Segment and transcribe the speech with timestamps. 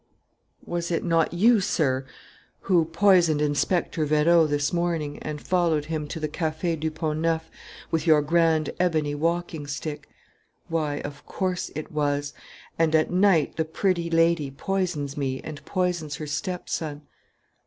[0.65, 2.07] Was it not you, sir,
[2.61, 7.51] who poisoned Inspector Vérot this morning and followed him to the Café du Pont Neuf,
[7.91, 10.09] with your grand ebony walking stick?
[10.69, 12.33] Why, of course it was!
[12.79, 17.03] And at night the pretty lady poisons me and poisons her stepson.